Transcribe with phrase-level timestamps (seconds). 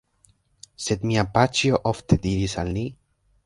[0.85, 2.91] Sed mia paĉjo ofte diris al ni: